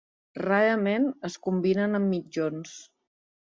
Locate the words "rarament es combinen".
0.43-2.01